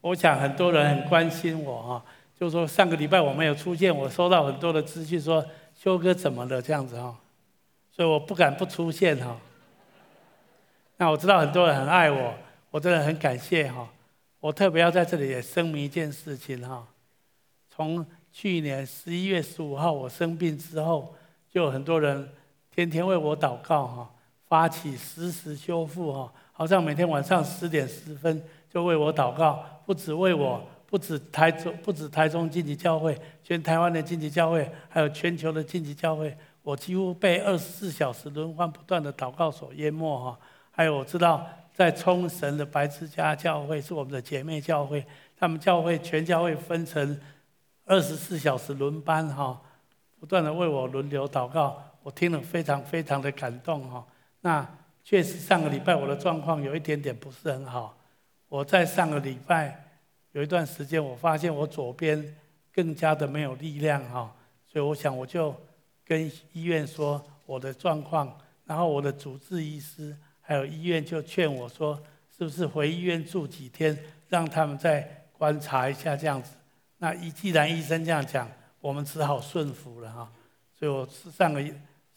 [0.00, 2.04] 我想很多人很关心我哈，
[2.38, 7.16] 就说上个礼拜我没有出现，我收到很多的资讯说修哥怎么了这样子哈，
[7.90, 9.36] 所以我不敢不出现哈。
[10.96, 12.34] 那我知道很多人很爱我，
[12.70, 13.88] 我真的很感谢哈。
[14.40, 16.86] 我特别要在这里也声明一件事情哈，
[17.68, 21.14] 从去年十一月十五号我生病之后，
[21.52, 22.28] 就有很多人
[22.72, 24.10] 天天为我祷告哈，
[24.46, 28.40] 发起实时修复哈，好像每天晚上十点十分
[28.72, 40.38] 就为我祷告，不止为我，不止台中，不止台中晋级教会，全台湾的晋级教会，还有全球的晋级教会，我几乎被二十四小时轮换不断的祷告所淹没哈。
[40.70, 41.46] 还有我知道。
[41.78, 45.06] 在冲绳的白之家教会是我们的姐妹教会，
[45.36, 47.20] 他们教会全教会分成
[47.84, 49.62] 二十四小时轮班哈，
[50.18, 54.04] 不断的为我轮流祷告，我听了非常非常的感动哈。
[54.40, 54.68] 那
[55.04, 57.96] 确实上个礼拜我的状况有一点点不是很好，
[58.48, 59.84] 我在上个礼拜
[60.32, 62.36] 有一段时间，我发现我左边
[62.72, 64.34] 更加的没有力量哈，
[64.66, 65.54] 所以我想我就
[66.04, 70.16] 跟医院说我的状况，然后我的主治医师。
[70.40, 72.02] 还有医院就劝我说，
[72.34, 73.94] 是不是回医院住几天，
[74.28, 76.52] 让他们再观察一下这样子。
[76.96, 78.50] 那一既然医生这样讲，
[78.80, 80.32] 我们只好顺服了哈。
[80.72, 81.62] 所以我上个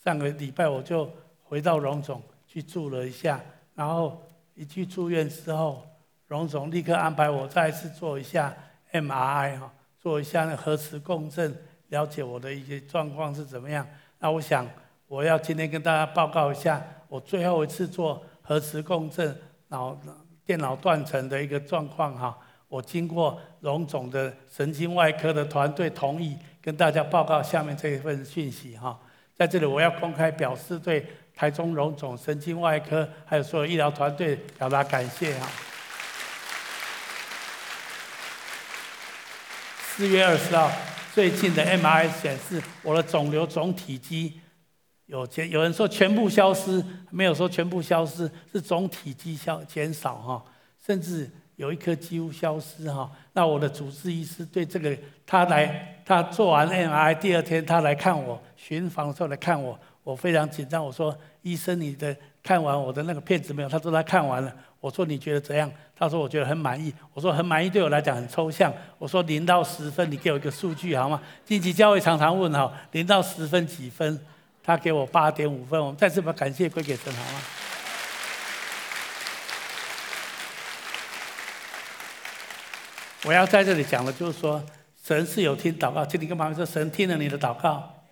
[0.01, 1.11] 上个礼拜我就
[1.43, 3.37] 回到荣总去住了一下，
[3.75, 4.23] 然后
[4.55, 5.85] 一去住院之后，
[6.31, 8.55] 荣总立刻安排我再次做一下
[8.93, 11.53] MRI 哈，做一下核磁共振，
[11.89, 13.85] 了解我的一些状况是怎么样。
[14.17, 14.65] 那我想
[15.09, 16.81] 我要今天跟大家报告一下。
[17.09, 19.37] 我最后一次做核磁共振
[19.67, 19.99] 脑
[20.45, 22.37] 电脑断层的一个状况哈，
[22.69, 28.97] 我经过荣总的神经外科的团队同意，跟大家报告下面这一份讯息哈。
[29.35, 35.49] 在这里我要公开表示对台中荣总神经外科还有所有医疗团队表达感谢哈。
[40.01, 40.71] 四月二十号，
[41.13, 44.41] 最近的 MRI 显示我的肿瘤总体积。
[45.05, 50.43] 有减，有人说全部消失，没有说全部消失，是总体积消减少哈，
[50.83, 53.11] 甚至有一颗几乎消失哈。
[53.33, 60.83] 那我的主治医师对这个，他来，他做完 MRI 第二天他来看我，巡房的时候来看我，我非常紧张。
[60.83, 63.69] 我说医生，你的看完我的那个片子没有？
[63.69, 64.53] 他说他看完了。
[64.79, 65.71] 我说你觉得怎样？
[65.95, 66.91] 他说我觉得很满意。
[67.13, 68.73] 我说很满意对我来讲很抽象。
[68.97, 71.21] 我说零到十分，你给我一个数据好吗？
[71.45, 74.19] 荆棘教会常常问哈，零到十分几分？
[74.63, 77.41] 他给我八点五分，我们再次把感谢归给神，好吗？
[83.25, 84.63] 我要在这里讲的，就是说，
[85.03, 88.03] 神是有听祷告，请你跟旁边说，神听了你的祷告，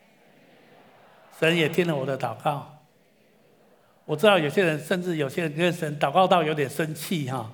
[1.40, 2.79] 神也听了我的祷告。
[4.10, 7.48] 我知道有些人，甚至有些人跟神祷告到有点生气哈，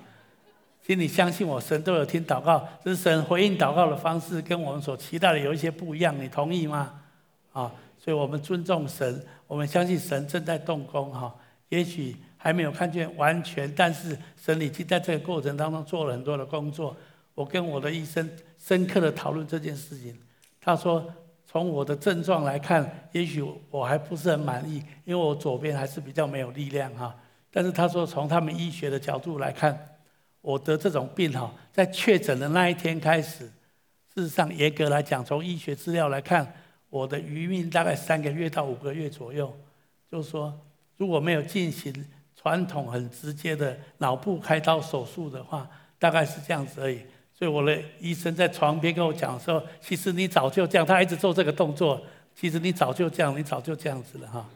[0.82, 6.94] 请你相信我，神都有听祷告，只是神回应祷告的方式跟我们所期待的有一些不一样，你同意吗？
[7.52, 7.70] 啊？
[7.98, 11.34] 所以我们尊重神，我们相信神正在动工哈。
[11.68, 16.96] 也许还没有看见完全，但是神已经在这个过程当中做了很多的工作。
[17.34, 20.16] 我跟我的医生深刻的讨论这件事情，
[20.58, 21.06] 他说
[21.56, 27.16] 从我的症状来看，也许我还不是很满意，因为我左边还是比较没有力量哈。
[27.50, 29.96] 但是他说从他们医学的角度来看，
[30.42, 33.46] 我得这种病哈，在确诊的那一天开始，
[34.14, 36.46] 事实上严格来讲，从医学资料来看。
[36.90, 39.50] 我的余命大概三个月到五个月左右，
[40.10, 40.52] 就是说，
[40.98, 42.06] 如果没有进行
[42.38, 45.66] 传统很直接的脑部开刀手术的话，
[45.98, 47.00] 大概是这样子而已。
[47.38, 52.00] 所以我的医生在床边跟我讲说，其实你早就这样，他一直做这个动作，
[52.34, 54.46] 其实你早就这样，你早就这样子了哈。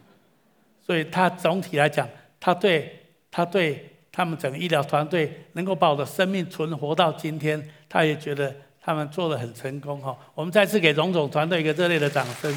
[0.85, 2.07] 所以他总体来讲，
[2.39, 8.55] 他对他对他们整个医疗团队能够把我的生命存活到今天，他也觉得。
[8.83, 12.51] 他们做得很成功哈，我们再次给荣总团队一个热烈的掌声。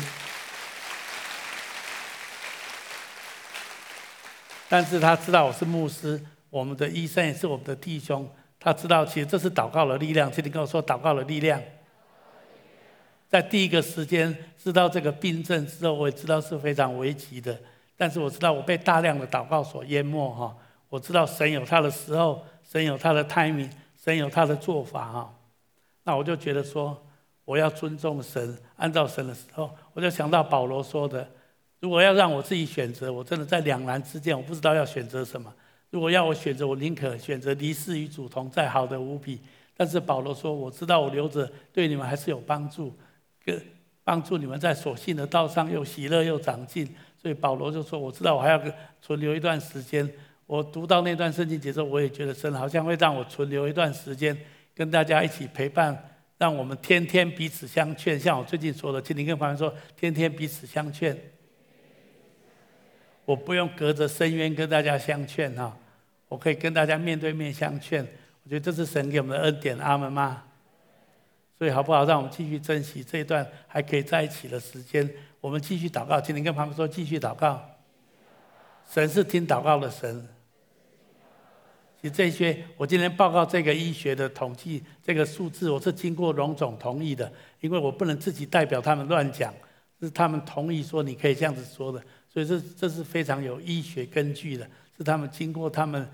[4.71, 6.19] 但是他知道我是牧师，
[6.49, 8.27] 我们的医生也是我们的弟兄，
[8.64, 10.32] 他知道其实这是祷告的力量。
[10.32, 11.61] 请你跟我说祷告的力量。
[13.28, 17.61] 在第一个时间知道这个病症之后，我也知道是非常危急的。
[17.94, 20.56] 但是我知道我被大量的祷告所淹没哈，
[20.88, 23.70] 我知道神有他的时候，神有他的 timing，
[24.02, 25.34] 神有他的做法哈。
[26.05, 26.96] 那我就觉得说，
[27.44, 31.28] 我要尊重神，按照神的时候，我就想到保罗说的：
[31.81, 35.52] 如果要让我自己选择，我真的在两难之间，我不知道要选择什么。
[35.94, 39.38] 如果要我选择，我宁可选择离世与主同在，好的无比。
[39.76, 42.93] 但是保罗说，我知道我留着对你们还是有帮助，
[43.44, 43.62] 跟
[44.02, 46.85] 帮助你们在所信的道上又喜乐又长进。
[47.17, 48.61] 所以保罗就说，我知道我还要
[49.00, 50.11] 存留一段时间。
[50.46, 54.37] 我读到那段圣经节奏，我也觉得神好像会让我存留一段时间。
[54.75, 55.96] 跟大家一起陪伴，
[56.38, 58.19] 让我们天天彼此相劝。
[58.19, 61.17] 像我最近说的，请你跟朋友说，天天彼此相劝。
[63.25, 65.75] 我不用隔着深渊跟大家相劝哈，
[66.29, 68.06] 我可以跟大家面对面相劝。
[68.43, 70.43] 我觉得这是神给我们的恩典，阿门吗？
[71.59, 72.05] 所以好不好？
[72.05, 75.09] 让我们继续珍惜这一段还可以在一起的时间。
[75.41, 77.62] 我们继续祷告，请你跟旁边说，继续祷告。
[78.91, 80.29] 神是听祷告的神。
[82.03, 89.55] 其实这些，我今天报告这个医学的统计，这个数字，我是经过荣总同意的，因为我不能自己代表他们乱讲，
[90.00, 92.03] 是他们同意说你可以这样子说的。
[92.29, 96.08] 所以这这是非常有医学根据的，是他们经过他们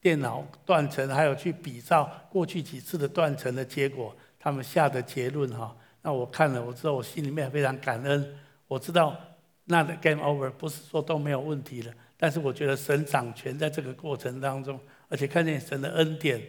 [0.00, 5.76] 电脑断层，还有去比照过去几次的断层的结果，他们下的结论哈。
[6.02, 8.38] 那我看了，我知道我心里面非常感恩。
[8.66, 9.16] 我知道
[9.64, 14.78] 那个 game over 不是说都没有问题了，但是我觉得神掌权在这个过程当中，
[15.08, 16.40] 而且看见神的恩典，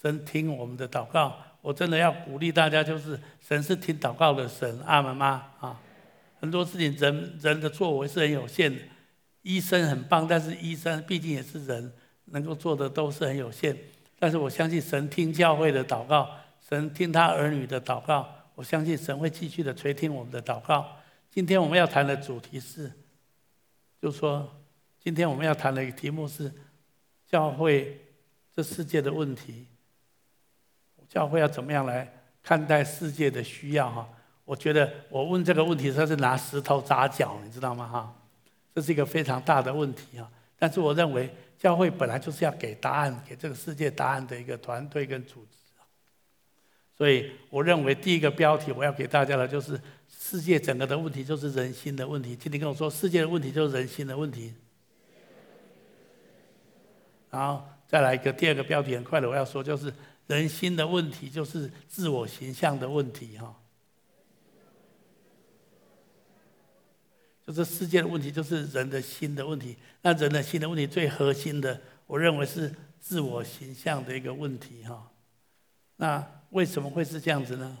[0.00, 5.46] 神听我们的祷告，我真的要鼓励大家，就是神是听祷告的神，阿门吗？
[5.58, 5.80] 啊。
[6.38, 8.80] 很多事情人人的作为是很有限的，
[9.42, 11.92] 医生很棒，但是医生毕竟也是人，
[12.26, 13.76] 能够做的都是很有限。
[14.18, 16.28] 但是我相信神听教会的祷告，
[16.68, 20.86] 神听他儿女的祷告，我相信神会继续的垂听我们的祷告。
[21.30, 22.92] 今天我们要谈的主题是，
[24.02, 24.60] 就说，
[25.02, 26.52] 今天我们要谈的一个题目是
[27.26, 27.98] 教会
[28.54, 29.66] 这世界的问题，
[31.08, 34.08] 教会要怎么样来看待世界的需要哈？
[34.44, 37.86] 我觉得我问这个问题，他是拿石头砸脚，你知道吗？
[37.86, 38.14] 哈，
[38.80, 40.26] 这是一个非常大的问题啊。
[40.58, 41.28] 但是我认为，
[41.58, 45.58] 教会本来就是要给答案，给这个世界答案的一个团队跟组织。
[46.96, 52.34] 所以我认为第一个标题我要给大家的就是世界整个的问题就是人心的问题。
[52.36, 54.54] 今天跟我说，世界的问题就是人心的问题。
[57.30, 59.92] 然后再来一个第二个标题，很快的我要说，就是
[60.26, 63.54] 人心的问题就是自我形象的问题哈。
[67.52, 69.76] 这世界的问题就是人的心的问题。
[70.02, 75.10] 那人的心的问题最核心的，我认为是自我形象的一个问题哈。
[75.96, 77.78] 那为什么会是这样子呢？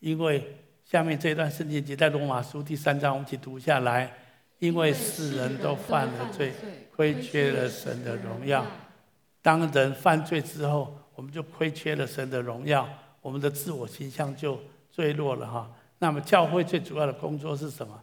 [0.00, 4.12] 因为下面这一段圣经节在罗马书第三章，我们一起读下来。
[4.58, 6.52] 因为世人都犯了罪，
[6.94, 8.64] 亏缺了神的荣耀。
[9.40, 12.88] 当人犯罪之后，我们就亏缺了神的荣耀，
[13.20, 15.68] 我们的自我形象就坠落了哈。
[15.98, 18.00] 那么教会最主要的工作是什么？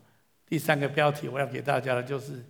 [0.50, 2.44] 第三个标题我要给大家的就是，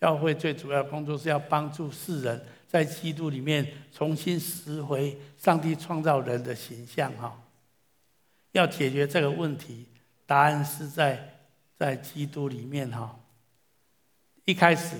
[0.00, 7.40] 教会最主要的工作是要帮助世人在基督里面重新拾回上帝创造人的形象哈。
[8.50, 9.86] 要解决这个问题，
[10.26, 11.36] 答案是在
[11.78, 13.16] 在基督里面哈。
[14.44, 14.96] 一开始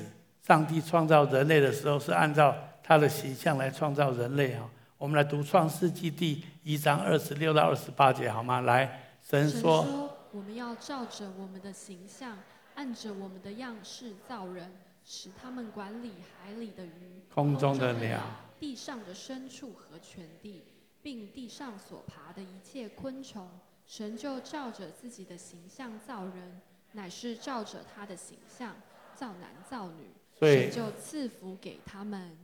[0.47, 4.71] 上帝创造人类的时候是按照他的形象来创造人类哈。
[4.97, 8.61] 我们来读创世纪第一章二十六到二十八节好吗？
[8.61, 10.14] 来，神说。
[10.35, 12.37] 我们要照着我们的形象，
[12.75, 14.69] 按着我们的样式造人，
[15.05, 18.21] 使他们管理海里的鱼、空中的鸟、
[18.59, 20.65] 地上的牲畜和全地，
[21.01, 23.49] 并地上所爬的一切昆虫。
[23.87, 26.61] 神就照着自己的形象造人，
[26.93, 28.75] 乃是照着他的形象
[29.15, 30.11] 造男造女。
[30.37, 32.37] 所以神就赐福给他们，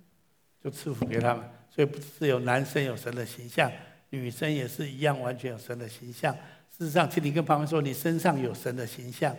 [0.62, 1.44] 就赐福给他们。
[1.68, 3.68] 所以不是有男生有神的形象，
[4.10, 6.32] 女生也是一样，完全有神的形象。
[6.80, 9.36] 事实上，请你跟旁边说，你身上有神的形象。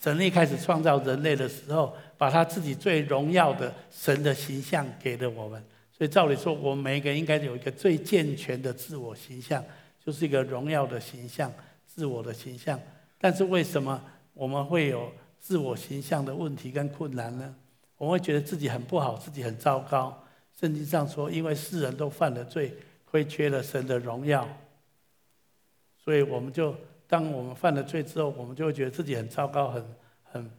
[0.00, 5.62] 神一开始创造人类的时候，把他自己最荣耀的神的形象给了我们。
[5.92, 9.62] 所以照理说，我们每一个人应该有一个最健全的自我形象，
[10.02, 11.52] 就是一个荣耀的形象、
[11.84, 12.80] 自我的形象。
[13.20, 14.02] 但是为什么
[14.32, 17.54] 我们会有自我形象的问题跟困难呢？
[17.98, 20.24] 我们会觉得自己很不好，自己很糟糕。
[20.58, 22.72] 圣经上说，因为世人都犯了罪，
[23.04, 24.48] 亏缺了神的荣耀。
[26.08, 26.74] 所以我们就，
[27.06, 29.84] 当我们犯了罪之后，我们就会觉得自己很糟糕，很
[30.22, 30.50] 很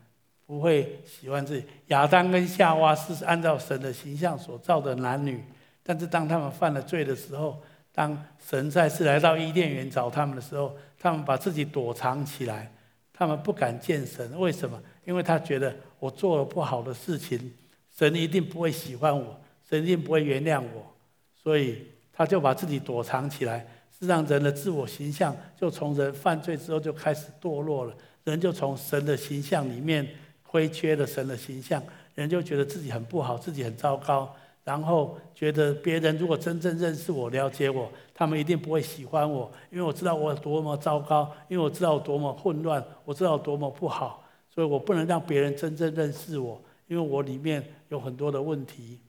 [0.45, 1.65] 不会喜欢自己。
[1.87, 5.43] 亚当跟夏娃是按照神的形象所造的男女，
[5.81, 7.59] 但是当他们犯了罪的时候，
[7.91, 12.71] 当神再次来到伊甸园找他们的时候，他们把自己躲藏起来，
[13.11, 14.39] 他们不敢见神。
[14.39, 14.79] 为什么？
[15.03, 17.51] 因为他觉得我做了不好的事情，
[17.97, 19.35] 神一定不会喜欢我，
[19.67, 20.85] 神一定不会原谅我，
[21.33, 23.65] 所以他就把自己躲藏起来。
[23.99, 30.07] 是让人的自我形象就从人犯罪之后就开始堕落了，人就从神的形象里面
[30.43, 31.83] 亏缺了神的形象，
[32.15, 48.99] 人就觉得自己很不好，自己很糟糕，然后觉得别人如果真正认识我、了解我，他们一定不会喜欢我，因为我知道我有多么糟糕，因为我知道我多么混乱，我知道我多么不好，所以我不能让别人真正认识我，因为我里面有很多的问题，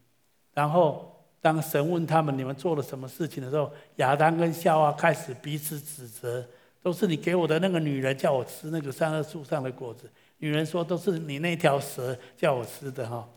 [0.53, 6.47] 然后当神问他们你们做了什么事情的时候，亚当跟夏娃开始彼此指责，
[6.83, 10.11] 都是你给我的那个女人叫我吃那个善恶树上的果子。
[10.39, 13.29] 女人说都是你那条蛇叫我吃的哈。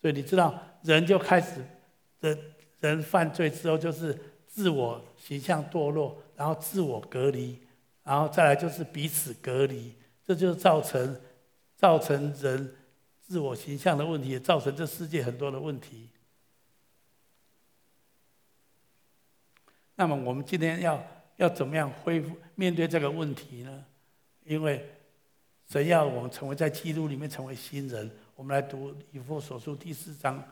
[0.00, 1.64] 所以你知道，人就开始
[2.20, 2.38] 人
[2.80, 7.58] 人犯罪之后就是自我形象堕落，然后自我隔离，
[8.02, 9.94] 然后再来就是彼此隔离，
[10.26, 11.16] 这就是造成
[11.76, 12.74] 造成人
[13.20, 16.08] 自我形象的问题，也造成这世界很多的问题。
[19.96, 21.02] 那么我们今天要
[21.36, 23.84] 要怎么样恢复面对这个问题呢？
[24.44, 24.84] 因为
[25.70, 28.10] 神要我们成为在基督里面成为新人。
[28.36, 30.42] 我们来读以弗所书第四章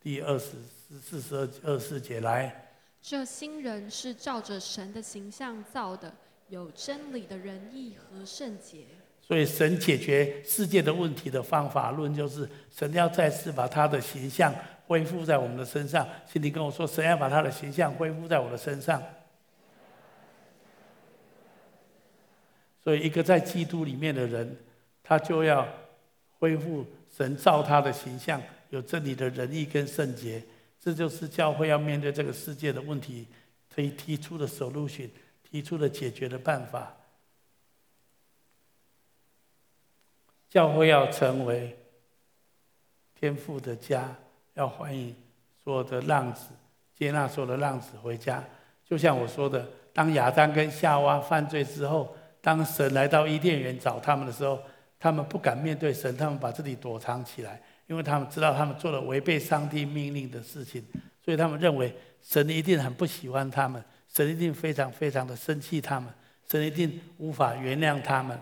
[0.00, 0.52] 第二十
[0.88, 2.70] 四、四十二、二十四节来。
[3.02, 6.14] 这新人是照着神的形象造的，
[6.48, 8.84] 有真理的仁义和圣洁。
[9.20, 14.54] 所以神解决世界的问题的方法论，就是神要再次把他的形象。
[14.86, 19.02] 恢复在我们的身上，请你跟我说，神要把他的形象恢复在我的身上。
[22.82, 24.56] 所以，一个在基督里面的人，
[25.02, 25.66] 他就要
[26.38, 30.44] 恢复神造他的形象，有真理的仁义跟圣洁。
[30.78, 33.26] 这就是教会要面对这个世界的问题，
[33.74, 35.08] 可以提出的 solution，
[35.42, 36.94] 提出的解决的办法。
[40.50, 41.74] 教会要成为
[43.18, 44.14] 天父的家。
[44.54, 45.14] 要欢迎
[45.62, 46.50] 所有的浪子，
[46.94, 48.42] 接纳所有的浪子回家。
[48.84, 54.60] 就像我说的，当亚当跟夏娃犯罪之后，当神来到伊甸园找他们的时候，
[54.98, 60.84] 他们不敢面对神，他们把自己躲藏起来，因为他们知道他们做了违背上帝命令的事情，
[61.24, 66.08] 所以他们认为神一定很不喜欢他们，神一定非常非常的生气他们，
[66.48, 68.38] 神一定无法原谅他们，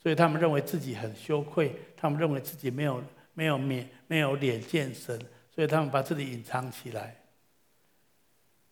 [0.00, 3.02] 所以他们认为自己很羞愧，他们认为自己没有。
[3.34, 5.18] 没有面，没有脸见神，
[5.54, 7.16] 所以他们把这里隐藏起来。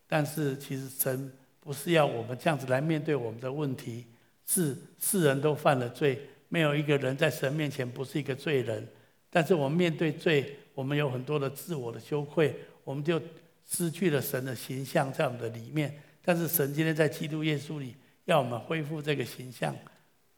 [0.06, 4.06] 但是其实神不是要我们这样子来面对我们的问题，
[4.46, 8.86] 是世人都犯了罪，没有一个人在神面前不是一个罪人。
[9.30, 13.20] 但是我们面对罪，我们有很多的自我的羞愧，我们就
[13.64, 16.02] 失去了神的形象在我们的里面。
[16.22, 19.74] 但是神今天在基督耶稣里要我们恢复这个形象，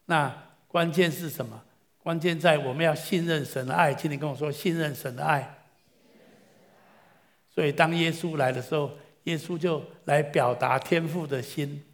[0.05, 0.31] 那
[0.69, 1.65] 关键是什么？
[2.03, 5.59] 关键在我们要信任神的爱，请你跟我说信任神的爱。
[7.49, 8.91] 所以当耶稣来的时候，
[9.25, 11.85] 耶稣就来表达天父的心。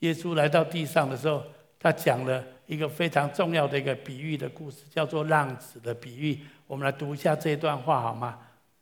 [0.00, 1.42] 耶稣来到地上的时候，
[1.78, 6.40] 他讲了一个非常重要的一个比喻的故事，叫做浪子的比喻。
[6.66, 8.38] 我们来读一下这段话好吗？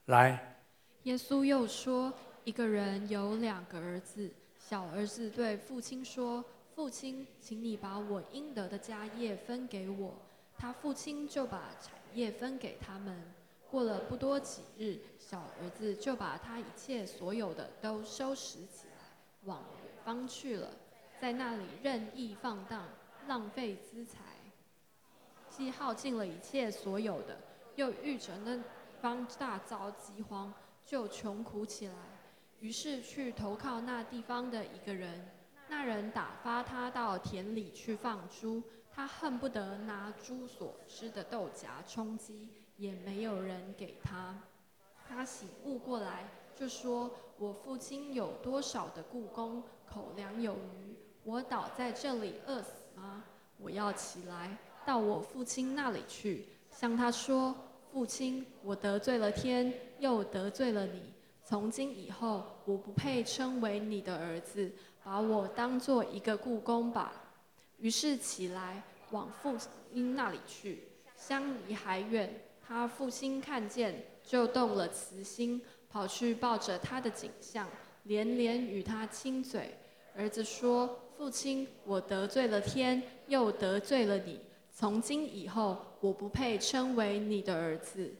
[0.07, 0.57] 来。
[1.05, 6.45] 耶稣又说，一个人有两个儿子，小儿子对父亲说
[6.75, 10.15] ：“父亲，请你把我应得的家业分给我。”
[10.63, 13.21] 他父亲就把产业分给他们。
[13.69, 19.03] 过了不多几日，小儿子就把他一切所有的都收拾起来，
[19.43, 20.71] 往远方去了，
[21.21, 22.85] 在那里任意放荡，
[23.27, 24.21] 浪费资财，
[25.51, 27.37] 既耗尽了一切所有的，
[27.75, 28.63] 又遇着那
[29.01, 30.55] 方大遭饥荒，
[30.87, 31.95] 就穷苦起来。
[32.61, 35.29] 于是去投靠那地方的一个人，
[35.69, 38.63] 那人打发他到田里去放猪。
[38.95, 44.37] 他恨不得拿猪所吃的豆荚充饥，也没有人给他。
[45.09, 50.95] 他醒悟过来，就说：“我父亲有多少的雇工，口粮有余，
[51.25, 53.25] 我倒在这里饿死吗？
[53.57, 57.55] 我要起来到我父亲那里去，向他说：
[57.91, 61.15] 父亲，我得罪了天，又得罪了你。
[61.45, 64.71] 从今以后，我不配称为你的儿子，
[65.03, 67.13] 把我当做一个雇工吧。”
[67.83, 69.57] 于是起来往父
[69.93, 70.85] 亲那里去，
[71.17, 72.33] 相离还远。
[72.65, 75.61] 他父亲看见，就动了慈心，
[75.91, 77.69] 跑去抱着他的颈项，
[78.05, 79.77] 连连与他亲嘴。
[80.17, 84.39] 儿子说：“父亲，我得罪了天，又得罪了你。
[84.73, 88.15] 从今以后，我不配称为你的儿子。”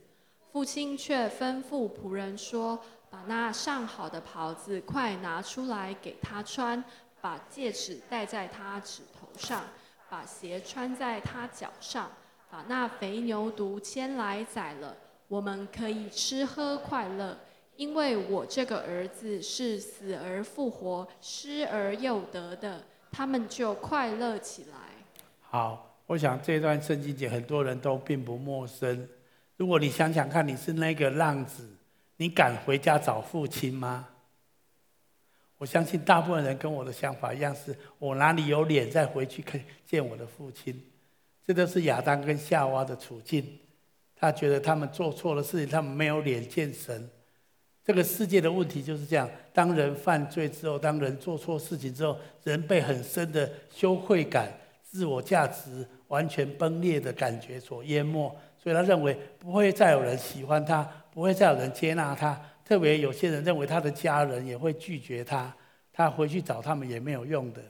[0.51, 2.77] 父亲却吩咐仆人说
[3.09, 6.83] ：“把那上好的袍子快拿出来给他穿，
[7.21, 9.65] 把戒指戴在他指头。”上，
[10.09, 12.11] 把鞋穿在他脚上，
[12.51, 14.97] 把那肥牛犊牵来宰了，
[15.29, 17.39] 我们可以吃喝快乐，
[17.77, 24.79] 因为我这个儿子是死而复活、失而又得的，他们就快乐起来。
[25.41, 29.09] 好，我想这段圣经节很多人都并不陌生。
[29.57, 31.69] 如果你想想看，你是那个浪子，
[32.17, 34.09] 你敢回家找父亲吗？
[35.63, 40.77] 我相信大部分人跟我的想法一样，是我哪里有脸再回去看见我的父亲？
[41.47, 43.61] 这都是亚当跟夏娃的处境。
[44.17, 47.09] 他觉得他们做错了事情，他们没有脸见神。
[47.85, 54.53] 这个世界的问题就是这样：当人犯罪之后，当人做错事情之后，人被很深的羞愧感、
[54.83, 58.29] 自我价值完全崩裂的感觉所淹没，
[58.61, 62.49] 所以他认为不会再有人喜欢他，不会再有人接纳他。
[62.73, 65.55] 特别有些人认为他的家人也会拒绝他，
[65.93, 67.61] 他回去找他们也没有用的。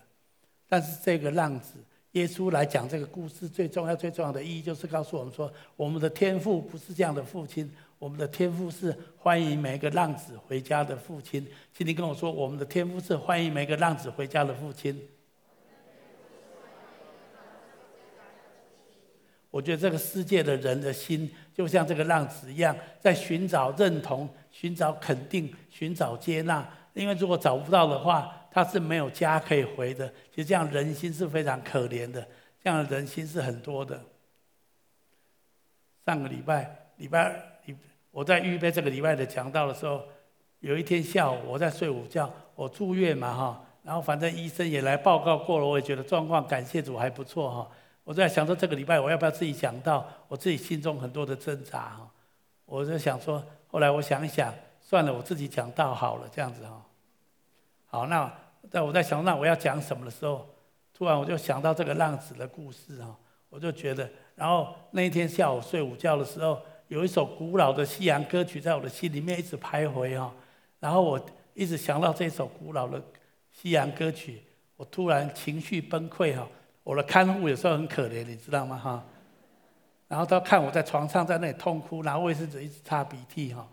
[0.68, 1.74] 但是这个浪子，
[2.12, 7.68] 耶稣来讲这个故事最重要、最重要的意义，就是告诉我们说，我们的天父不是这样的父亲。
[7.98, 11.44] 我们的天父是欢迎每个浪子回家的父亲，
[11.76, 14.96] 请你跟我说，我们的天父是欢迎每个浪子回家的父亲。
[19.52, 26.66] 我觉得这个世界的人的心就像这个浪子一样，在寻找认同、寻找肯定、寻找接纳。
[26.94, 30.08] 因为如果找不到的话，他是没有家可以回的。
[30.30, 32.26] 其实这样人心是非常可怜的，
[32.64, 34.02] 这样的人心是很多的。
[36.06, 37.42] 上个礼拜，礼拜二。
[38.10, 40.02] 我在预备这个礼拜的讲道的时候，
[40.60, 47.70] 有一天下午我在睡午觉，我住院嘛哈，然后反正医生也来报告过了，我也觉得状况感谢主还不错哈。
[48.04, 52.10] 我在想说这个礼拜我要不要自己讲到，我自己心中很多的挣扎哈。
[52.64, 56.84] 我就想说，后来我想一想，算了，我自己讲到好了这样子哈。
[57.86, 58.32] 好，那
[58.70, 60.46] 在我在想那我要讲什么的时候，
[60.92, 63.16] 突然我就想到这个浪子的故事哈，
[63.48, 66.60] 我就觉得，然后那一天下午睡午觉的时候。
[66.88, 70.30] 有一首古老的西洋歌曲在我的心里面一直徘徊哈，
[70.78, 71.18] 然后我
[71.54, 73.02] 一直想到这首古老的
[73.50, 74.42] 西洋歌曲，
[74.76, 76.46] 我突然情绪崩溃哈。
[76.82, 79.04] 我的看护有时候很可怜，你知道吗哈？
[80.08, 83.68] 然后他看我在床上在那里痛哭，拿卫生纸一直擦鼻涕哈。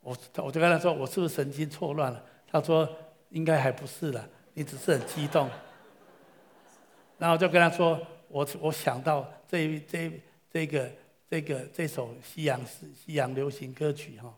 [0.00, 2.22] 我我就跟他说，我是不是神经错乱了？
[2.50, 2.88] 他说
[3.30, 5.48] 应该还不是了，你只是很激动。
[7.18, 10.12] 然后我就跟他说，我我想到这这
[10.52, 10.90] 这个。
[11.28, 14.32] 这个这首西洋是西洋流行歌曲哈，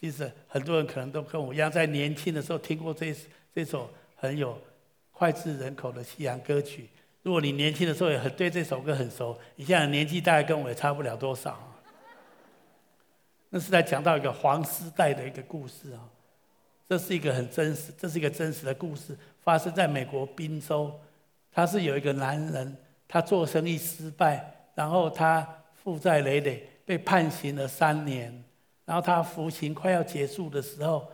[0.00, 3.14] 其实很多人可能都跟我一样，在年轻的时候听过这
[3.54, 4.58] 这首很有
[5.12, 6.88] 脍炙人口的西洋歌曲。
[7.22, 11.58] 如果你年轻的时候也很对这首歌很熟，你现在年纪大概跟我也差不了多少。
[13.50, 16.00] 那是在讲到一个黄丝带的一个故事啊，
[16.88, 20.92] 这是一个很真实，这是一个真实的故事，发生在美国宾州。
[21.52, 22.76] 他是有一个男人，
[23.08, 25.46] 他做生意失败，然后他。
[25.82, 28.30] 负债累累，被判刑了三年，
[28.84, 31.10] 然后他服刑快要结束的时候，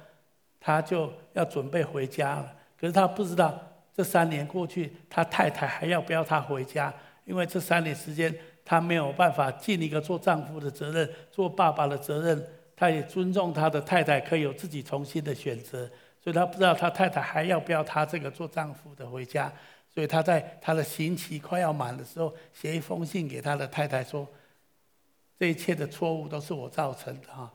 [0.59, 2.53] 他就要准备回家了。
[2.77, 3.57] 可是他不知道
[3.97, 6.93] 这三年过去，他太太还要不要他回家？
[7.25, 12.47] 因为这三年时间，他没有办法尽一个做丈夫的责任，做爸爸的责任。
[12.77, 15.91] 他也尊重他的太太可以有自己重新的选择，
[16.23, 19.51] 所以他不知道他太太还要不要他这个做丈夫的回家。
[19.95, 24.29] 所以他在他的刑期快要满的时候，写一封信给他的太太说。
[25.39, 27.51] 这一切的错误都是我造成的哈，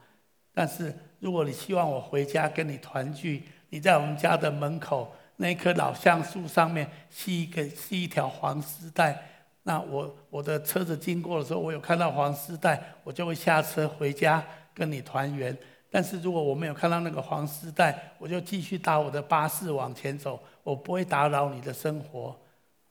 [0.53, 9.19] 但是如果你希望我回家跟你团聚，你在我们家的门口那棵老橡树上面系一个系一条黄丝带，
[9.63, 15.57] 那我我的车子经过的时候，我有看到黄丝带，我就会下车回家跟你团圆。
[15.89, 22.39] 但是如果我没有看到那个黄丝带，我就继续搭我的巴士往前走，我不会打扰你的生活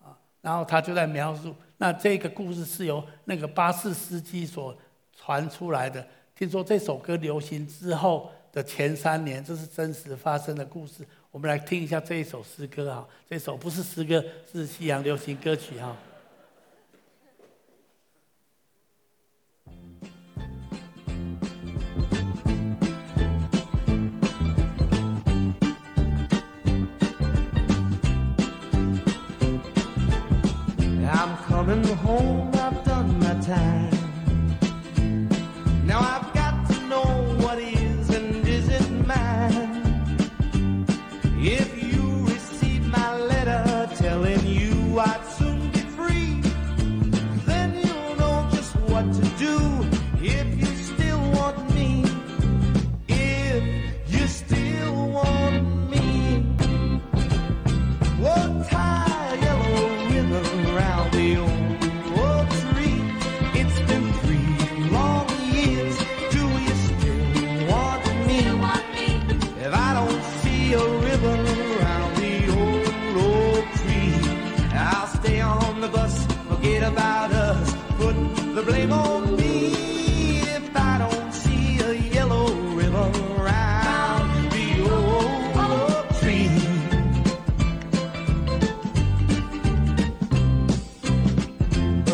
[0.01, 0.19] 啊。
[0.41, 1.55] 然后他就在描述。
[1.77, 4.77] 那这个故事是由那个巴士司机所
[5.17, 6.05] 传出来的。
[6.35, 11.07] 听说这首歌流行之后的前三年，这是真实发生的故事。
[11.31, 15.97] 我们来听一下这一首诗歌啊，这首不是诗歌，是西洋流行歌曲哈。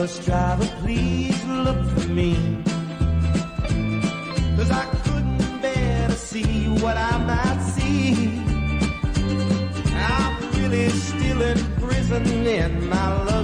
[0.06, 2.36] Bus driver, please look for me.
[4.56, 8.38] Cause I couldn't bear to see what I might see.
[9.96, 13.35] I'm really still in prison in my love.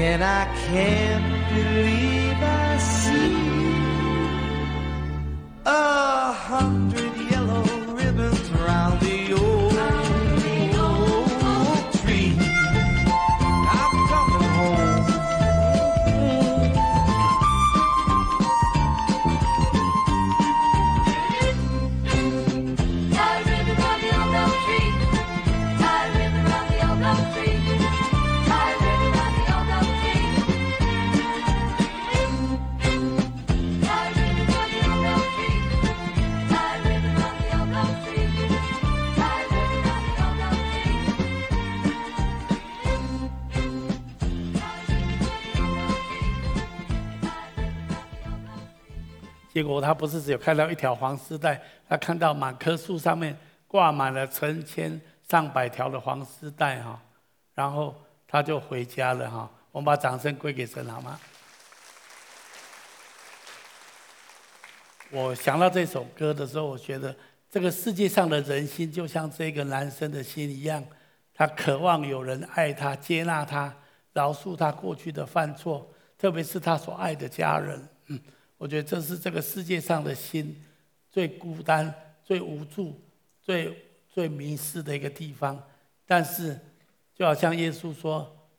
[0.00, 3.34] And I can't believe I see
[5.66, 6.87] a hundred
[49.58, 57.02] 结果他不是只有看到一条黄丝带，他看到满棵树上面挂满了成千上百条的黄丝带哈，
[57.56, 57.92] 然后
[58.28, 59.50] 他就回家了哈。
[59.72, 61.18] 我们把掌声归给神好吗？
[65.10, 67.12] 我想到这首歌的时候，我觉得
[67.50, 70.84] 这个世界上的人心就像这个男生的心一样，
[71.34, 73.74] 他渴望有人爱他、接纳他、
[74.12, 77.88] 饶恕他过去的犯错，特别是他所爱的家人。
[78.06, 78.20] 嗯，
[78.58, 80.62] 我觉得这是这个世界上的心
[81.10, 83.00] 最孤单、最无助、
[83.40, 85.58] 最最迷失的一个地方。
[86.04, 86.60] 但是，
[87.14, 88.50] 就好像耶稣说，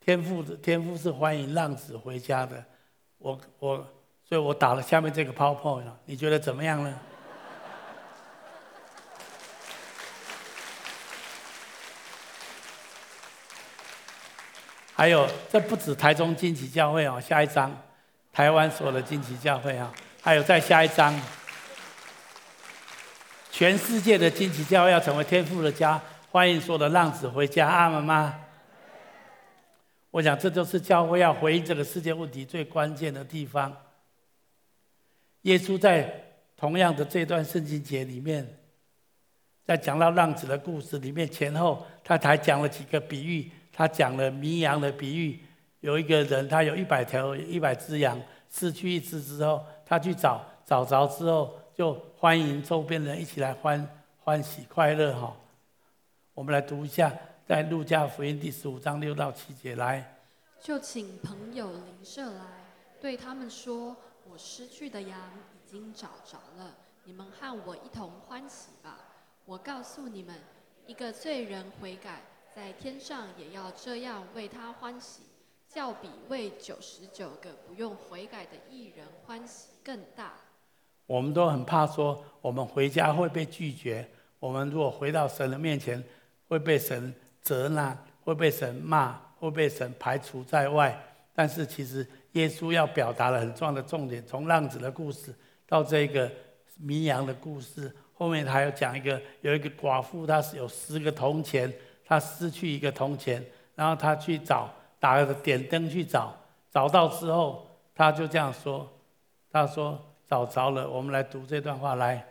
[0.00, 2.64] 天父的天父是欢迎浪子回家的。
[3.18, 3.94] 我我。
[4.22, 7.00] 所以我打了下面这个 PowerPoint，你觉得怎么样呢？
[14.94, 17.76] 还有，这不止台中惊奇教会哦，下一章，
[18.32, 21.14] 台湾所有的惊奇教会啊，还有再下一章，
[23.50, 28.40] 全世界的惊奇教会要成为天父的家，欢迎所有的浪子回家，阿们吗？
[30.12, 33.76] 我想这就是教会要回应这个世界问题最关键的地方。
[35.42, 36.12] 耶稣在
[36.56, 38.58] 同样的这段圣经节里面，
[39.64, 43.50] 在讲到浪子的故事里面，前后他还讲了几个比喻。
[43.72, 45.40] 他讲了迷羊的比喻，
[45.80, 53.88] 有一个人他有一百条一百只羊，失去一只之后，他去找，找着之后就欢迎周边人一起来欢
[54.18, 55.34] 欢喜快乐哈。
[56.34, 57.12] 我们来读一下，
[57.46, 60.16] 在路加福音第十五章六到七节来，
[60.60, 62.44] 就请朋友邻舍来，
[63.00, 63.96] 对他们说。
[64.32, 65.18] 我失去的羊
[65.52, 68.96] 已经找着了，你们和我一同欢喜吧。
[69.44, 70.36] 我告诉你们，
[70.86, 72.20] 一个罪人悔改，
[72.54, 75.22] 在天上也要这样为他欢喜，
[75.72, 80.32] 较比为九十九个不用悔改的义人欢喜更大。
[81.06, 84.08] 我们都很怕说，我们回家会被拒绝。
[84.38, 86.02] 我们如果回到神的面前，
[86.48, 91.00] 会被神责难，会被神骂，会被神排除在外。
[91.34, 92.06] 但是其实。
[92.34, 95.34] 耶稣要表达了很重要的重点，从浪子的故事
[95.66, 96.30] 到这个
[96.76, 106.36] 迷羊的故事，后面他还有讲一个，有一个寡妇，她是有十个铜钱，她失去一个铜钱，然后她去找，打了个点灯去找，
[106.70, 108.88] 找到之后，他就这样说，
[109.50, 112.24] 他说找着了，我们来读这段话来。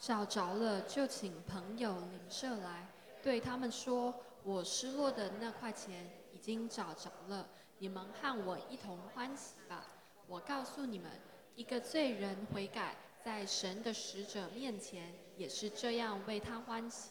[0.00, 2.88] 找着了，就请朋友邻舍来，
[3.22, 7.46] 对他们说，我失落的那块钱已经找着了。
[7.78, 9.84] 你们和我一同欢喜吧！
[10.26, 11.10] 我告诉你们，
[11.54, 17.10] 一个罪人悔改，在神的使者面前也是这样为他欢喜。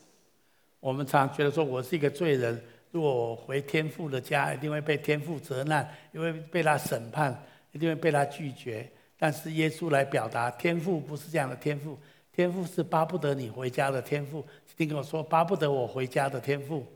[0.79, 2.63] 我们常觉得说，我是一个罪人，
[2.95, 7.37] 如果我回天父的家，一定会被天父责难，因为被他审判，
[7.73, 8.89] 一定会被他拒绝。
[9.17, 11.99] 但是耶稣来表达天父不是这样的天父，
[12.31, 14.45] 天父是巴不得你回家的天父。
[14.77, 16.87] 听跟我说，巴不得我回家的天父。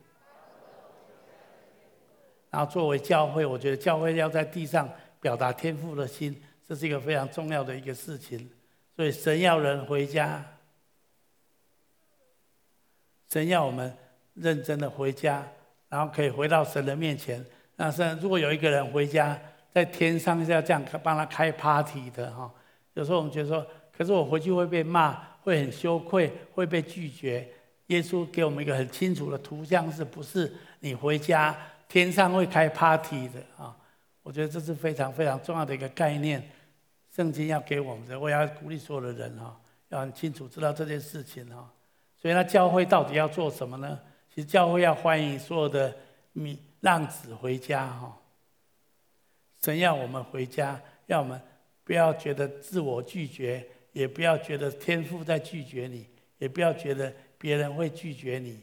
[2.49, 8.49] 然后作为教会，我觉得教会要在地上表达天父的心，这是一个非常重要的一个事情。
[8.95, 10.45] 所以神要人回家，
[13.29, 13.93] 神要我们
[14.33, 15.45] 认真的回家，
[15.89, 17.43] 然后可以回到神的面前。
[17.75, 19.38] 那是如果有一个人回家，
[19.73, 22.49] 在天上是要这样帮他开 party 的哈。
[22.93, 27.47] 有时候我们觉得说，可是我回去会被骂，会很羞愧，会被拒绝。
[27.88, 31.56] 耶稣给我们一个很清楚的图像，是不是你回家
[31.88, 33.75] 天上会开 party 的啊？
[34.21, 36.47] 我觉得这是非常非常重要的一个概念，
[37.15, 41.67] 圣经要给我们的，我要鼓励所有的人哈，要很清楚知道这件事情哈。
[42.15, 43.97] 所以，那教会到底要做什么呢？
[44.33, 45.95] 其实教会要欢迎所有的
[46.33, 48.17] 米浪子回家哈。
[49.61, 51.41] 神要我们回家，要我们
[51.83, 57.13] 不要觉得自我拒绝，也不要觉得天父在拒绝你，也不要觉得。
[57.41, 58.59] 别人会拒绝你，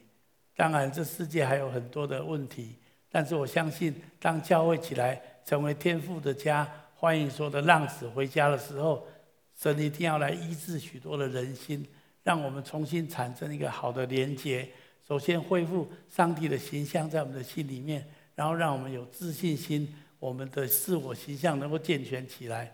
[0.55, 2.77] 当然这世界还有很多的问题，
[3.11, 9.09] 但是我相信，当教会起来成为天父的家，欢迎所有的浪子回家的时候，
[9.57, 11.89] 神一定要来医治许多的人心，
[12.23, 14.69] 让我们重新产生一个好的连结。
[15.07, 22.73] 首先恢复上帝的形象在我们的心里面，然后让我们有自信心，我们的自我形象能够健全起来。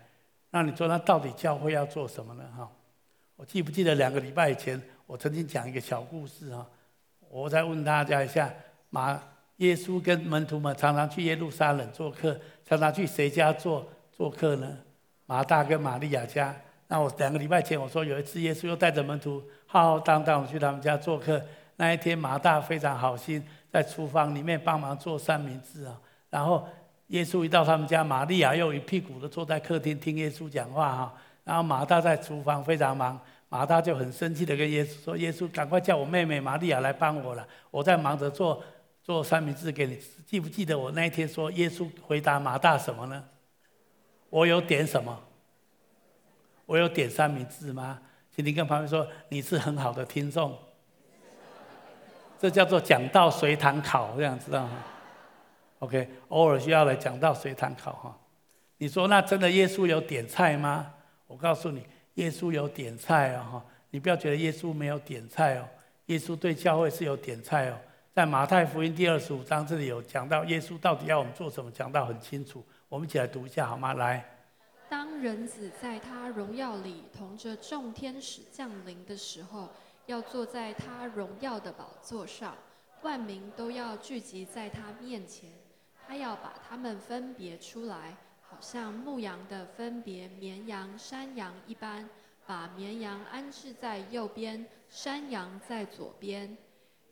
[0.51, 2.45] 那你说，那到底教会要做什么呢？
[2.57, 2.71] 哈，
[3.37, 4.81] 我记不记得两个礼拜以前？
[5.07, 6.67] 我曾经讲一个小故事哈，
[7.29, 8.51] 我再问大家一下：
[8.89, 9.23] 马
[9.59, 14.79] 耶稣跟门徒们常常去耶路撒冷做客，常常去谁家做做客呢？
[15.27, 16.57] 马大跟玛利亚家。
[16.89, 21.43] 那我两个礼拜前我说，有一次耶稣又带着门徒浩浩荡荡去他们家做客。
[21.83, 26.01] 那一天马大非常好心，在厨房里面帮忙做三明治啊。
[26.31, 26.65] 然后
[27.09, 31.13] 耶稣一到他们家，玛利亚又一屁股的坐在客厅听耶稣讲话哈。
[31.43, 33.21] 然后马大在厨房非常忙。
[33.49, 38.63] 马大就很生气的跟耶稣说：“耶稣，赶快叫我妹妹玛利亚来帮我了，我在忙着做
[39.03, 39.99] 做三明治给你。
[40.25, 43.25] 记不记得我那一天说耶稣回答马大什么呢？
[44.31, 45.21] 我有点什么？
[46.65, 47.99] 我有点三明治吗？
[48.31, 50.57] 请你跟旁边说，你是很好的听众。
[52.43, 54.73] 这叫做讲到随堂考，这样知道吗
[55.79, 58.19] ？OK，偶尔需要来讲到随堂考哈。
[58.79, 60.93] 你说那真的耶稣有点菜吗？
[61.29, 65.65] 我告诉你。”耶稣有点菜哦哈，你不要觉得耶稣没有点菜哦。
[66.07, 67.79] 耶稣对教会是有点菜哦，
[68.15, 72.63] 在马太福音第二十五章这里有讲到耶稣到底要我们做什么，讲到很清楚。
[72.91, 73.95] 我们一起来读一下好吗？
[73.95, 74.23] 来，
[74.91, 79.71] 当人子在他荣耀里同着众天使降临的时候，
[80.07, 82.57] 要坐在他荣耀的宝座上，
[83.03, 85.51] 万民都要聚集在他面前，
[86.07, 88.17] 他要把他们分别出来。
[88.49, 92.07] 好像牧羊的分别绵羊、山羊一般，
[92.47, 96.55] 把绵羊安置在右边，山羊在左边。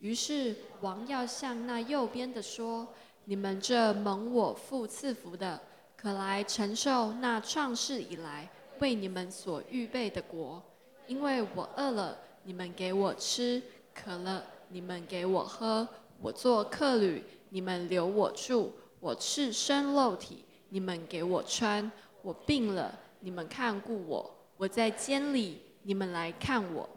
[0.00, 2.86] 于是王要向那右边的说
[3.24, 5.58] ：“你们这蒙我父赐福的，
[5.96, 8.46] 可来承受那创世以来
[8.80, 10.62] 为你们所预备的国。
[11.06, 13.60] 因为我饿了，你们给我吃；
[13.94, 15.86] 渴了，你们给我喝；
[16.20, 21.90] 我做客旅，你们留我住；我赤身露体。”你们给我穿，
[22.22, 24.24] 我病了，你们看顾我；
[24.56, 26.88] 我在监里，你们来看我。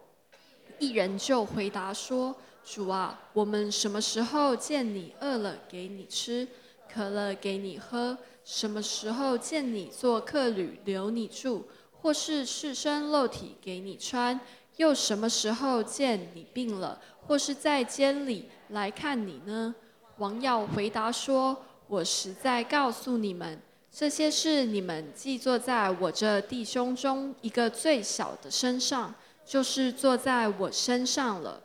[0.77, 6.47] 一人就回答说：“主啊，我们什么时候见你饿了给你吃，
[6.87, 8.15] 渴了给你喝？
[8.43, 14.39] 什么时候见你做客旅留你住，或是赤身露体给你穿？
[14.77, 19.73] 又什么时候见你病了，或是在监里来看你呢？”
[20.19, 21.57] 王要回答说。
[21.87, 29.13] 我实在告诉你们，这些事你们既坐在我这弟兄中一个最小的身上，
[29.45, 31.61] 就是坐在我身上了。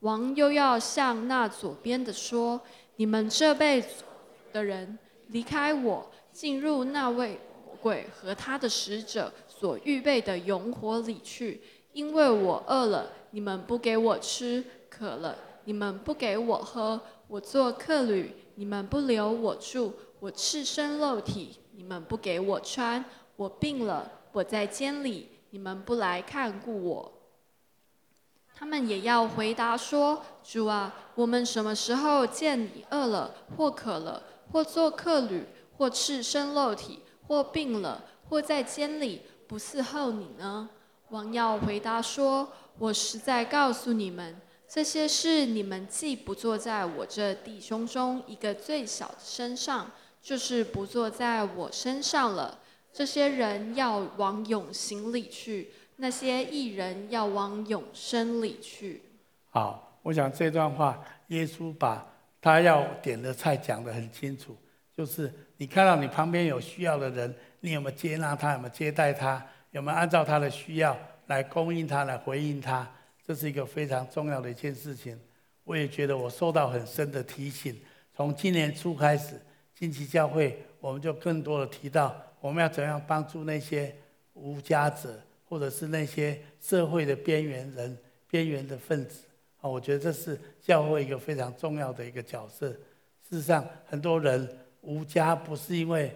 [0.00, 2.60] 王又要向那左边的说：
[2.96, 4.02] 你们这辈子
[4.52, 7.40] 的人离开我，进入那位
[7.80, 11.62] 鬼和他的使者所预备的永火里去，
[11.92, 18.34] 因为我饿了，你们不给我吃；渴了，你们不给我喝；我做客旅。
[18.56, 23.02] 你们不留我住，我赤身露体；你们不给我穿，
[23.36, 27.12] 我病了，我在监里；你们不来看顾我。
[28.54, 35.46] 他们也要回答说：“主啊，我们什么时候见你饿了，或渴了，或做客旅，
[35.78, 40.68] 或赤身露体，或病了，或在监里，不伺候你呢？”
[41.12, 44.34] 王耀回答说：“我实在告诉你们。”
[44.66, 49.90] 这些事你们既不做在我这弟兄中一个最小的身上，
[50.22, 52.58] 就是不做在我身上了。
[52.90, 59.02] 这些人要往永刑里去，那些义人要往永生里去。
[59.50, 62.06] 好，我想这段话，耶稣把
[62.40, 64.56] 他要点的菜讲得很清楚，
[64.96, 72.88] 就是你看到你旁边有需要的人，你有没有接纳他，有没有接待他，有没有按照他的需要来供应他，来回应他，
[73.26, 75.18] 这是一个非常重要的一件事情。
[75.64, 77.78] 我也觉得我受到很深的提醒。
[78.14, 79.40] 从今年初开始，
[79.74, 83.94] 近期教会我们就更多的提到，我们要怎样帮助那些
[84.34, 87.96] 无家者，或者是那些社会的边缘人、
[88.28, 89.24] 边缘的分子。
[89.62, 92.68] 啊，我觉得这是教会一个非常重要的一个角色。
[93.30, 94.46] 事实上，很多人
[94.82, 96.14] 无家不是因为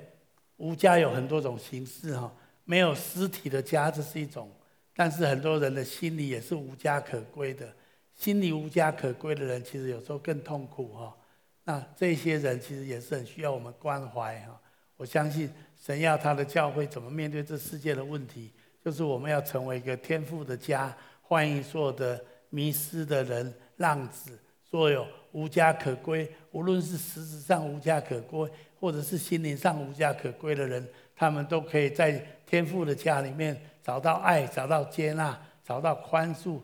[0.58, 2.30] 无家有很多种形式哈，
[2.66, 4.50] 没有实体的家这是一种，
[4.94, 7.74] 但是很多人的心里也是无家可归的。
[8.12, 11.16] 心里无家可归的人，其实有时候更痛苦哈。
[11.64, 14.60] 那这些人其实也是很需要我们关怀哈。
[14.96, 15.50] 我相信
[15.80, 18.52] 神要他的教会怎么面对这世界的问题，
[18.84, 28.50] 就是我们要成为一个天父的家，欢迎所有的迷失的人、浪子，所有无家可归，无论是实质上无家可归，
[28.80, 36.60] 或者是心灵上无家可归的人，他们都可以在天父的家里面找到爱，找到接纳，找到宽恕。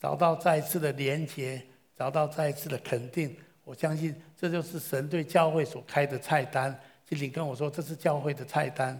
[0.00, 1.60] 找到再次的连结，
[1.96, 6.80] 找到再次的肯定，我相信这就是神对教会所开的菜单。
[7.04, 8.96] 经理跟我说，这是教会的菜单，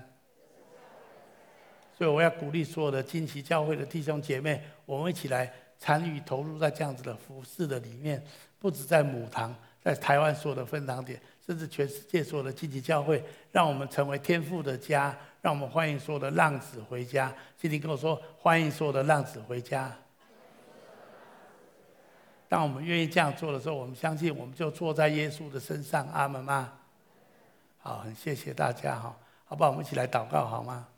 [1.97, 8.21] 所以我要鼓励所有的金奇教会的弟兄姐妹，我们一起来参与投入在这样子的服事的里面，
[8.59, 17.35] 不止在母堂，在台湾所有的分堂点，甚至全世界所有的金旗教会，让我们成为天父的家，让我们欢迎所有的浪子回家。
[17.57, 19.95] 经理跟我说，欢迎所有的浪子回家。
[22.49, 26.73] 当我们愿意这样做的时候，我们相信我们就坐在耶稣的身上，阿门吗？
[27.79, 29.71] 好，很谢谢大家哈，好不好？
[29.71, 30.89] 我们一起来祷告好吗？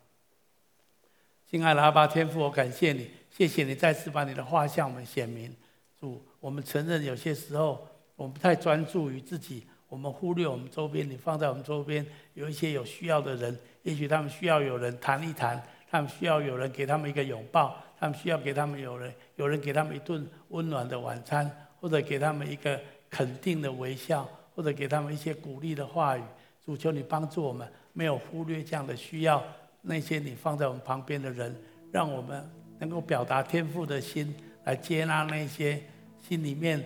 [1.49, 5.53] 亲爱的阿爸天父，我感谢你，谢谢你再次把你的话向我们显明。
[5.99, 11.07] 主，我们承认有些时候我们不太专注于自己，我们忽略我们周边。
[11.07, 17.75] 你放在我们周边有一些有需要的人，也许他们需要有人谈一谈，他们需要有人给他们一个拥抱。
[17.99, 22.79] 他们需要给他们有人，有人给他们一顿温暖的晚餐，或者给他们一个
[23.11, 26.21] 肯定的微笑，或者给他们一些鼓励的话语。
[26.65, 29.43] 主求你帮助我们，没有忽略这样的需要。
[29.83, 31.55] 那些你放在我们旁边的人，
[31.91, 32.43] 让我们
[32.79, 35.79] 能够表达天赋的心，来接纳那些
[36.27, 36.83] 心里面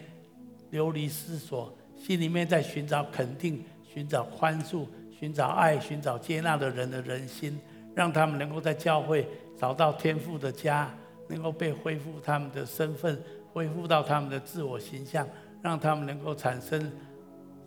[0.72, 4.86] 流离失所、心里面在寻找肯定、寻找宽恕、
[5.20, 7.60] 寻找爱、寻找接纳的人的人心，
[7.96, 10.94] 让他们能够在教会找到天赋的家。
[11.28, 13.20] 能够被恢复他们的身份，
[13.52, 15.28] 恢复到他们的自我形象，
[15.60, 16.80] 让他们能够产生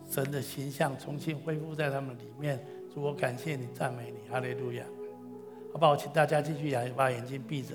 [0.08, 2.64] 神的形象，重新恢复在他们里面。
[2.94, 4.84] 主，我感谢你，赞美你，哈利路亚。
[5.72, 5.96] 好不好？
[5.96, 7.74] 请大家继续把眼睛闭着。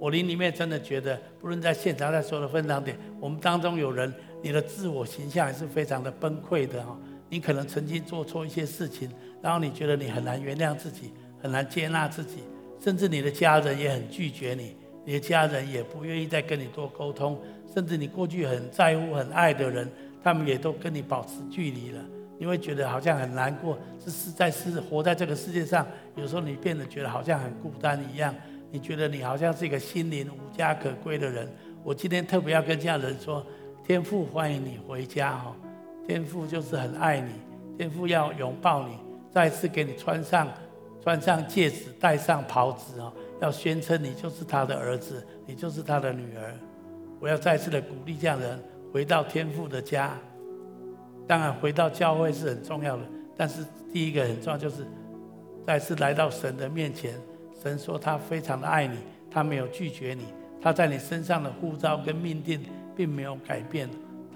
[0.00, 4.10] 我灵里面真的觉得，不论在现场，在所有的分堂点，我们当中有人，
[4.42, 6.98] 你的自我形象也是非常的崩溃的哈。
[7.28, 9.10] 你可能曾经做错一些事情，
[9.42, 12.38] 然后你觉得你很难原谅自己，很难接纳自己。
[12.80, 17.40] 甚至你的家人也很拒绝你，你的家人也不愿意再跟你多沟通，
[17.74, 19.90] 甚至你过去很在乎、很爱的人，
[20.22, 22.00] 他们也都跟你保持距离了。
[22.38, 28.32] 你会觉得好像很难过，这是在是活在这个世界上，有时候你变得觉得好像很孤单一样。
[28.70, 31.48] 你觉得你好像是一个心灵无家可归的人。
[31.82, 33.44] 我今天特别要跟家人说，
[33.84, 35.56] 天父欢迎你回家哦，
[36.08, 37.32] 天父就是很爱你，
[37.76, 38.96] 天父要拥抱你，
[39.30, 40.48] 再次给你穿上。
[41.00, 46.52] 穿上戒指，戴上袍子哦，要宣称你就是他的儿子，你就是他的女儿。
[47.20, 50.18] 我要再次的鼓励这样的人回到天父的家。
[51.26, 53.02] 当然，回到教会是很重要的，
[53.36, 54.86] 但是第一个很重要就是
[55.66, 57.14] 再次来到神的面前。
[57.62, 58.96] 神说他非常的爱你，
[59.30, 60.24] 他没有拒绝你，
[60.60, 62.60] 他在你身上的呼召跟命定
[62.96, 63.88] 并没有改变，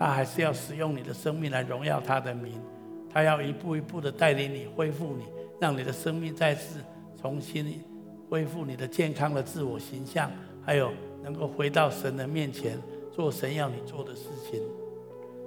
[0.02, 2.60] 他还是要使用你的生命来荣耀他的名。
[3.08, 5.22] 他要一步一步的带领你，恢复你。
[5.60, 6.80] 让你的生命再次
[7.20, 7.80] 重新
[8.28, 10.28] 恢复你的健康的自我形象，
[10.66, 10.90] 还有
[11.22, 12.76] 能够回到神的面前
[13.12, 14.60] 做神要你做的事情。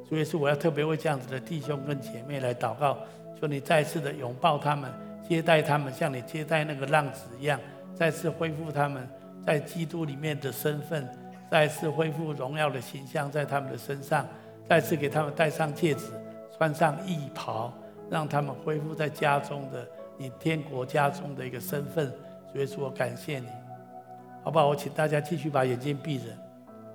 [0.08, 2.98] 所以是我要特别为这样子的弟兄跟姐妹来祷告，
[3.38, 4.90] 求你再次的拥抱他们，
[5.28, 7.60] 接待他们，像你接待那个浪子一样，
[7.94, 9.06] 再次恢复他们
[9.46, 11.06] 在基督里面的身份，
[11.52, 14.26] 再次恢复荣耀的形象在他们的身上，
[14.68, 16.06] 再次给他们戴上戒指，
[16.58, 17.74] 穿上义袍，
[18.10, 19.88] 让他们恢复在家中的。
[20.18, 22.10] 你天国家中的一个身份，
[22.50, 23.48] 所以说我感谢你，
[24.46, 24.70] 好不好？
[24.70, 26.24] 我请大家继续把眼睛闭着。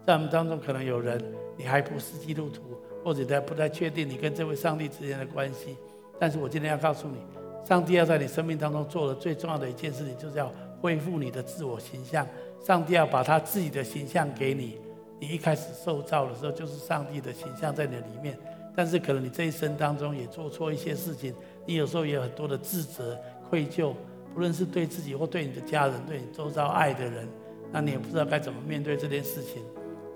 [0.06, 1.22] 在我们当中可能有人，
[1.54, 2.62] 你还不是基督徒，
[3.04, 5.76] 或者在不太确定你跟这位上帝之间的关系。
[6.18, 7.18] 但是我今天要告诉你，
[7.62, 10.50] 上帝要在你生命当中做的最重要的一件事情，就是要
[10.80, 12.26] 恢复你的自我形象。
[12.64, 14.78] 上帝要把他自己的形象给你。
[15.20, 18.36] 你一开始受造的时候，就是上帝的形象在你的里面。
[18.74, 21.34] 但是可能你这一生当中也做错一些事情，
[21.66, 23.18] 你有时候也有很多的自责、
[23.48, 23.92] 愧疚，
[24.32, 27.28] 不论是对自己或对你的家人、对你周遭爱的人，
[27.70, 29.62] 那你也不知道该怎么面对这件事情。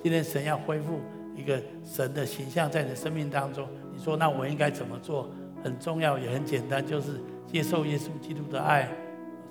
[0.02, 1.00] 今天神要恢复
[1.36, 5.30] 一个神的形象在你的生命当中，你说那我应该怎么做？
[5.62, 8.88] 很重要也很简单，就是接受耶稣基督的爱。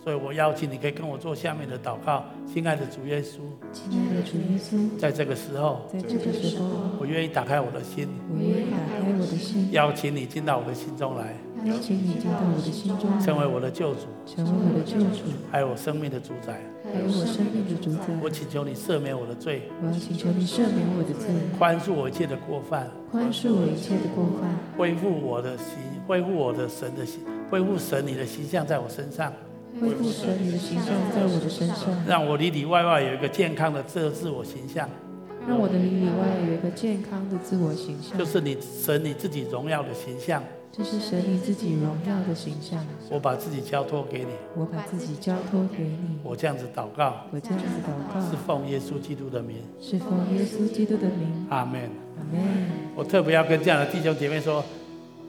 [0.04, 3.38] 所以我邀请你可以跟我做下面的祷告，亲爱的主耶稣，
[3.72, 6.66] 亲爱的主耶稣，在这个时候，在这个时候，
[6.99, 11.34] 我愿意打开我的心，我愿意打开我的心，邀请你进到我的心中来，
[11.64, 16.60] 邀请你进到我的心中来，成为我的救主，成为我的救主，还有我生命的主宰。
[16.84, 17.99] 还有我生命的主宰。
[18.22, 29.32] 我请求你赦免我的罪，我要请求你赦免我的罪，宽恕我一切的过犯，宽恕我一切的过犯，恢复我的形，恢复我的神的形，恢复神你的形象在我身上。
[29.80, 34.88] 恢复神你的形象在我的身上，让我里里外外有一个健康的自自我形象，
[35.47, 42.86] 让我的里里外外有一个健康的自我形象，就是你神你自己荣耀的形象，这是神你自己荣耀的形象。
[43.09, 51.47] 我把自己交托给你，我把自己交托给你，我这样子祷告，我这样子祷告，是奉耶稣基督的名，是奉耶稣基督的名。
[51.49, 51.82] 阿门。
[52.17, 52.41] 阿门。
[52.95, 54.63] 我特别要跟这样的弟兄姐妹说，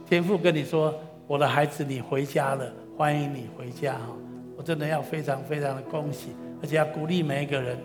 [0.07, 0.93] 天父跟你说，
[1.27, 4.15] 我的孩子，你回家了，欢迎你回家哈。
[4.65, 7.77] 真的要非常非常的恭喜，而且要鼓励每一个人。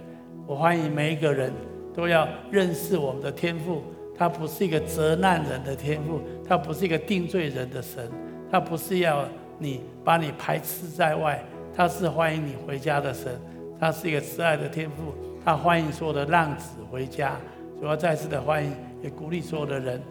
[0.46, 1.52] 我欢迎每一个人
[1.94, 3.82] 都要认识我们的天赋，
[4.16, 8.10] 他不是一个责难人的天赋，他不是一个定罪人的神，
[8.50, 9.28] 他不是要
[9.58, 11.44] 你把你排斥在外，
[11.76, 13.38] 他是欢迎你回家的神，
[13.78, 15.14] 他是一个慈爱的天赋，
[15.44, 17.36] 他欢迎所有的浪子回家。
[17.78, 18.72] 所要再次的欢迎，
[19.02, 20.02] 也鼓励所有的人，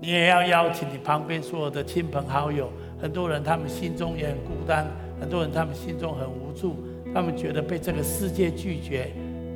[0.00, 2.70] 你也要邀请你旁边所有的亲朋好友，
[3.00, 4.86] 很多人他们心中也很孤单。
[5.20, 6.76] 很多人他们心中很无助，
[7.14, 9.10] 他们觉得被这个世界拒绝，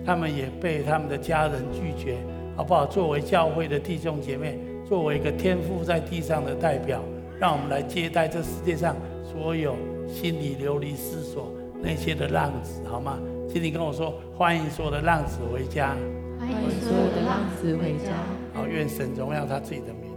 [0.05, 2.17] 他们也被他们的家人拒绝，
[2.57, 2.87] 好不好？
[2.87, 4.59] 作为教会的弟兄姐妹，
[4.89, 7.03] 作为一个天父在地上的代表，
[7.39, 9.77] 让我们来接待这世界上所有
[10.09, 11.53] 心里流离失所
[11.83, 13.19] 那些的浪子，好吗？
[13.49, 15.97] 请你跟我说，欢迎所有的浪子回家，
[16.39, 18.15] 欢迎所有的浪子回家。
[18.55, 20.11] 好，愿神荣耀他自己的名。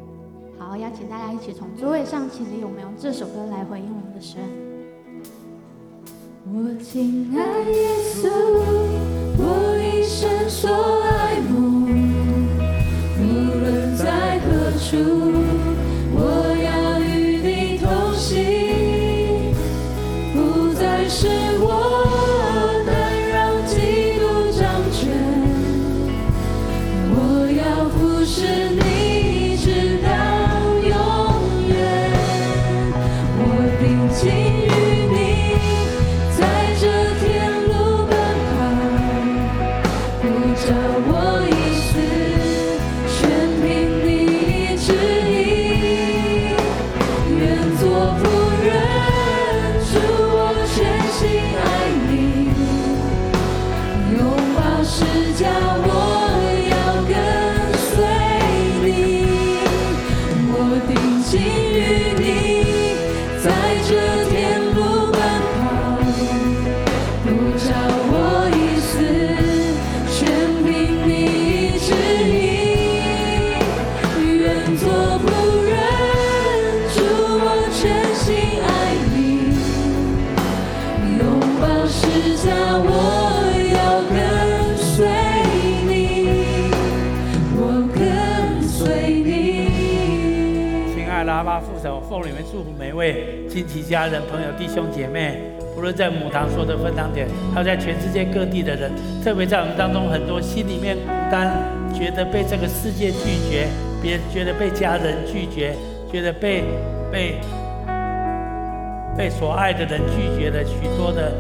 [0.58, 4.40] 好，邀请大家一起从座位上起立，我们用这首歌来回应我们的神。
[6.46, 7.40] 我亲爱
[7.72, 8.28] 耶稣，
[9.38, 9.42] 我
[9.80, 10.70] 一生所
[11.02, 11.88] 爱慕，
[13.18, 13.24] 无
[13.62, 14.46] 论在何
[14.78, 14.92] 处，
[92.14, 95.36] 奉你们祝福每一位亲戚、家人、朋友、弟兄姐妹，
[95.74, 98.92] 不论在母堂说的分堂点，还有在全世界各地的人，
[99.24, 101.52] 特别在我们当中很多心里面孤单，
[101.92, 103.68] 觉得被这个世界拒绝，
[104.00, 105.74] 别人觉得被家人拒绝，
[106.12, 106.64] 觉得被
[107.12, 107.40] 被
[109.18, 111.32] 被所爱的人拒绝的许多的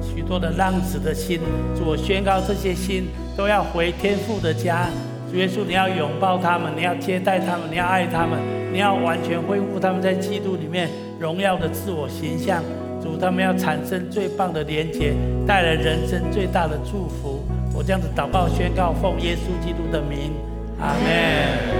[0.00, 1.38] 许多的浪子的心，
[1.76, 4.88] 主，我宣告这些心都要回天父的家。
[5.30, 8.38] 主耶稣，你要拥抱他们，你要接待他们，你要爱他们，
[8.74, 12.60] 你要完全恢复他们在基督里面荣耀的自我形象。
[13.00, 15.14] 主，他们要产生最棒的连结，
[15.46, 17.44] 带来人生最大的祝福。
[17.72, 20.32] 我这样子祷告宣告，奉耶稣基督的名，
[20.80, 21.73] 阿门。